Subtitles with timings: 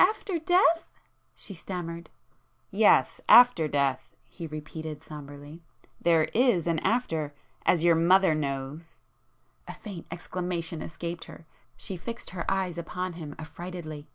[0.00, 0.90] "After death!..."
[1.36, 2.10] she stammered.
[2.72, 9.02] "Yes,—after death!" he repeated sombrely—"There is an after;—as your mother knows!"
[9.68, 14.08] A faint exclamation escaped her,—she fixed her eyes upon him affrightedly.